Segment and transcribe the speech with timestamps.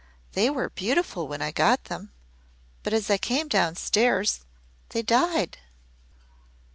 [0.31, 2.11] 'They were beautiful when I got them
[2.81, 4.43] but as I came down stairs
[4.89, 5.59] they died.'